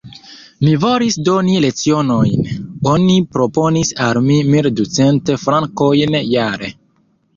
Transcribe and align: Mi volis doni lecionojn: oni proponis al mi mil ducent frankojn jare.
Mi 0.67 0.71
volis 0.83 1.17
doni 1.27 1.57
lecionojn: 1.65 2.47
oni 2.93 3.17
proponis 3.35 3.93
al 4.07 4.21
mi 4.31 4.39
mil 4.55 4.71
ducent 4.81 5.33
frankojn 5.47 6.19
jare. 6.33 6.73